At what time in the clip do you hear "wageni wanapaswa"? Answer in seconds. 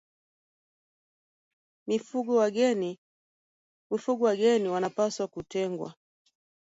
4.19-5.27